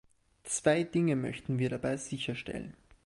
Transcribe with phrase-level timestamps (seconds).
[0.45, 2.73] Zwei Dinge möchten wir dabei sicherstellen.